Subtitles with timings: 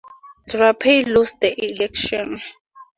[0.47, 2.41] Drapeau lost the election.